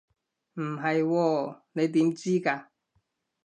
[0.55, 2.65] 唔係喎，你點知㗎？